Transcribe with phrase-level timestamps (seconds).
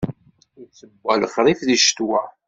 [0.63, 2.21] Ittewwa lexṛif di ccetwa.